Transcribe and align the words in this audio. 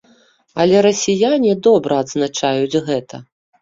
Але 0.65 0.77
расіяне 0.87 1.53
добра 1.71 2.03
адзначаюць 2.07 2.79
гэта. 2.93 3.27